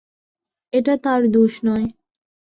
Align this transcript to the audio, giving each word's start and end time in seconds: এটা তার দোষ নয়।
এটা 0.73 0.93
তার 1.03 1.21
দোষ 1.35 1.53
নয়। 1.65 1.87